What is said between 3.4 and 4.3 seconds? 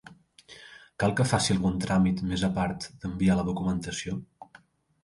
la documentació?